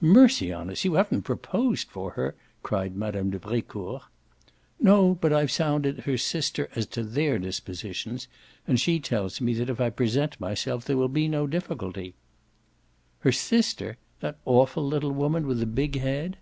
[0.00, 3.30] "Mercy on us you haven't proposed for her?" cried Mme.
[3.30, 4.04] de Brecourt.
[4.78, 8.28] "No, but I've sounded her sister as to THEIR dispositions,
[8.64, 12.14] and she tells me that if I present myself there will be no difficulty."
[13.26, 13.96] "Her sister?
[14.20, 16.36] the awful little woman with the big head?"